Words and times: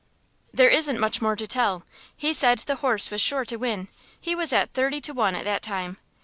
"There 0.51 0.71
isn't 0.71 0.99
much 0.99 1.21
more 1.21 1.35
to 1.35 1.45
tell. 1.45 1.85
He 2.17 2.33
said 2.33 2.57
the 2.65 2.77
horse 2.77 3.11
was 3.11 3.21
sure 3.21 3.45
to 3.45 3.57
win. 3.57 3.87
He 4.19 4.33
was 4.33 4.51
at 4.51 4.73
thirty 4.73 4.99
to 4.99 5.13
one 5.13 5.35
at 5.35 5.45
that 5.45 5.61
time. 5.61 5.99